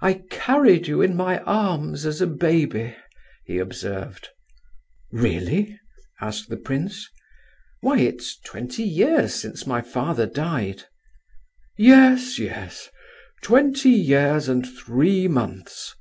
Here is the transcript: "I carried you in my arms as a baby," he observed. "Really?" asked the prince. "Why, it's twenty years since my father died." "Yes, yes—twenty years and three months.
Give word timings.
"I 0.00 0.22
carried 0.30 0.88
you 0.88 1.02
in 1.02 1.14
my 1.14 1.40
arms 1.40 2.06
as 2.06 2.22
a 2.22 2.26
baby," 2.26 2.96
he 3.44 3.58
observed. 3.58 4.30
"Really?" 5.12 5.78
asked 6.18 6.48
the 6.48 6.56
prince. 6.56 7.06
"Why, 7.82 7.98
it's 7.98 8.38
twenty 8.40 8.84
years 8.84 9.34
since 9.34 9.66
my 9.66 9.82
father 9.82 10.24
died." 10.24 10.84
"Yes, 11.76 12.38
yes—twenty 12.38 13.90
years 13.90 14.48
and 14.48 14.66
three 14.66 15.28
months. 15.28 15.94